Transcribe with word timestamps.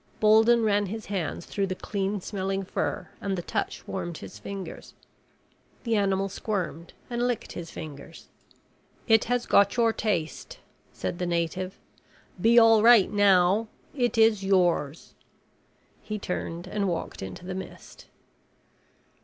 Bolden 0.19 0.63
ran 0.63 0.87
his 0.87 1.05
hands 1.05 1.45
through 1.45 1.67
the 1.67 1.75
clean 1.75 2.21
smelling 2.21 2.63
fur 2.63 3.11
and 3.21 3.37
the 3.37 3.43
touch 3.43 3.87
warmed 3.87 4.17
his 4.17 4.39
fingers. 4.39 4.95
The 5.83 5.95
animal 5.95 6.27
squirmed 6.27 6.93
and 7.07 7.27
licked 7.27 7.51
his 7.51 7.69
fingers. 7.69 8.27
"It 9.07 9.25
has 9.25 9.45
got 9.45 9.77
your 9.77 9.93
taste," 9.93 10.57
said 10.91 11.19
the 11.19 11.27
native. 11.27 11.77
"Be 12.41 12.57
all 12.57 12.81
right 12.81 13.11
now. 13.11 13.67
It 13.93 14.17
is 14.17 14.43
yours." 14.43 15.13
He 16.01 16.17
turned 16.17 16.65
and 16.65 16.87
walked 16.87 17.21
into 17.21 17.45
the 17.45 17.53
mist. 17.53 18.07